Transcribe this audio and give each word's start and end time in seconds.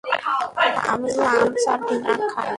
আমি 0.91 1.09
লাঞ্চ 1.21 1.63
আর 1.71 1.79
ডিনার 1.87 2.19
খাই। 2.31 2.49